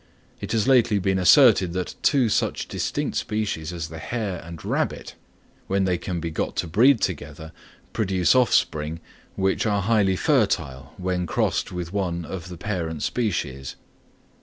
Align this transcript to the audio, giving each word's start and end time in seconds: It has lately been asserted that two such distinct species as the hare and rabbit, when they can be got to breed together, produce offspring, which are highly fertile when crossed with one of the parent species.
It 0.39 0.51
has 0.53 0.67
lately 0.67 0.97
been 0.97 1.19
asserted 1.19 1.73
that 1.73 1.93
two 2.01 2.27
such 2.27 2.67
distinct 2.67 3.17
species 3.17 3.71
as 3.71 3.89
the 3.89 3.99
hare 3.99 4.41
and 4.43 4.65
rabbit, 4.65 5.13
when 5.67 5.83
they 5.85 5.99
can 5.99 6.19
be 6.19 6.31
got 6.31 6.55
to 6.55 6.67
breed 6.67 7.01
together, 7.01 7.51
produce 7.93 8.33
offspring, 8.33 8.99
which 9.35 9.67
are 9.67 9.83
highly 9.83 10.15
fertile 10.15 10.93
when 10.97 11.27
crossed 11.27 11.71
with 11.71 11.93
one 11.93 12.25
of 12.25 12.49
the 12.49 12.57
parent 12.57 13.03
species. 13.03 13.75